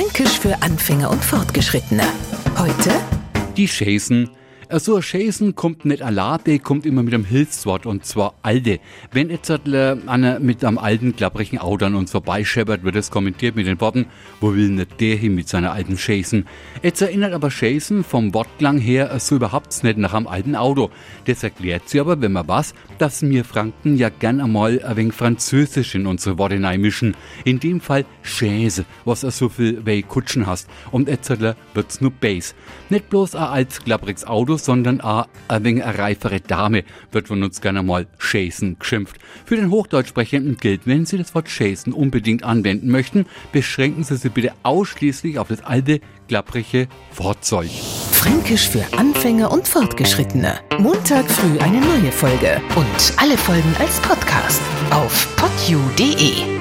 Fränkisch 0.00 0.38
für 0.38 0.62
Anfänger 0.62 1.10
und 1.10 1.22
Fortgeschrittene. 1.22 2.04
Heute 2.56 2.90
Die 3.58 3.66
Chasen. 3.66 4.30
So 4.78 4.94
ein 4.94 5.02
Chasen 5.02 5.56
kommt 5.56 5.84
nicht 5.84 6.00
alleine, 6.00 6.60
kommt 6.60 6.86
immer 6.86 7.02
mit 7.02 7.12
einem 7.12 7.24
Hilfswort 7.24 7.86
und 7.86 8.04
zwar 8.04 8.34
Alde. 8.42 8.78
Wenn 9.10 9.28
jetzt 9.28 9.50
einer 9.50 10.38
mit 10.38 10.64
einem 10.64 10.78
alten, 10.78 11.16
klapprigen 11.16 11.58
Auto 11.58 11.86
an 11.86 11.96
uns 11.96 12.12
vorbeischeppert, 12.12 12.84
wird 12.84 12.94
es 12.94 13.10
kommentiert 13.10 13.56
mit 13.56 13.66
den 13.66 13.80
Worten, 13.80 14.06
wo 14.40 14.54
will 14.54 14.68
nicht 14.68 15.00
der 15.00 15.16
hin 15.16 15.34
mit 15.34 15.48
seiner 15.48 15.72
alten 15.72 15.96
Chasen? 15.96 16.46
Jetzt 16.84 17.02
erinnert 17.02 17.32
aber 17.32 17.48
Chasen 17.48 18.04
vom 18.04 18.32
Wortklang 18.32 18.78
her 18.78 19.18
so 19.18 19.34
überhaupt 19.34 19.82
nicht 19.82 19.98
nach 19.98 20.14
einem 20.14 20.28
alten 20.28 20.54
Auto. 20.54 20.90
Das 21.24 21.42
erklärt 21.42 21.88
sie 21.88 21.98
aber, 21.98 22.20
wenn 22.20 22.30
man 22.30 22.46
was, 22.46 22.72
dass 22.98 23.22
wir 23.22 23.44
Franken 23.44 23.96
ja 23.96 24.08
gern 24.08 24.40
einmal 24.40 24.84
ein 24.84 24.96
wenig 24.96 25.14
Französisch 25.14 25.96
in 25.96 26.06
unsere 26.06 26.38
Worte 26.38 26.60
mischen. 26.78 27.16
In 27.44 27.58
dem 27.58 27.80
Fall 27.80 28.04
Chaise, 28.22 28.84
was 29.04 29.24
er 29.24 29.32
so 29.32 29.48
viel 29.48 29.84
wie 29.84 30.02
Kutschen 30.02 30.46
hast. 30.46 30.70
Und 30.92 31.08
jetzt 31.08 31.28
wird's 31.74 32.00
nur 32.00 32.12
Bass. 32.12 32.54
Nicht 32.88 33.10
bloß 33.10 33.34
ein 33.34 33.42
altes, 33.42 33.82
klappriges 33.82 34.24
Auto, 34.24 34.59
sondern 34.64 35.00
auch 35.00 35.26
ein 35.48 35.64
wenig 35.64 35.84
eine 35.84 35.98
reifere 35.98 36.40
Dame 36.40 36.84
wird 37.12 37.28
von 37.28 37.42
uns 37.42 37.60
gerne 37.60 37.82
mal 37.82 38.06
Chasen 38.18 38.78
geschimpft. 38.78 39.16
Für 39.44 39.56
den 39.56 39.70
Hochdeutschsprechenden 39.70 40.56
gilt, 40.56 40.86
wenn 40.86 41.06
Sie 41.06 41.18
das 41.18 41.34
Wort 41.34 41.48
Chasen 41.48 41.92
unbedingt 41.92 42.44
anwenden 42.44 42.88
möchten, 42.90 43.26
beschränken 43.52 44.04
Sie 44.04 44.16
sich 44.16 44.32
bitte 44.32 44.52
ausschließlich 44.62 45.38
auf 45.38 45.48
das 45.48 45.62
alte, 45.62 46.00
klapprige 46.28 46.88
Fahrzeug. 47.12 47.70
Fränkisch 48.12 48.68
für 48.68 48.84
Anfänger 48.96 49.50
und 49.50 49.66
Fortgeschrittene. 49.66 50.60
Montag 50.78 51.30
früh 51.30 51.58
eine 51.58 51.80
neue 51.80 52.12
Folge 52.12 52.60
und 52.76 53.14
alle 53.16 53.38
Folgen 53.38 53.74
als 53.78 53.98
Podcast 54.00 54.60
auf 54.90 55.36
podu.de. 55.36 56.59